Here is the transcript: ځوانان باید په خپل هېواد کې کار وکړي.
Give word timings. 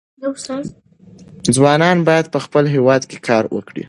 ځوانان 1.55 1.97
باید 2.07 2.25
په 2.33 2.39
خپل 2.45 2.63
هېواد 2.75 3.01
کې 3.09 3.17
کار 3.27 3.43
وکړي. 3.55 3.79